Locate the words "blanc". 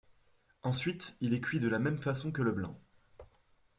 2.53-2.75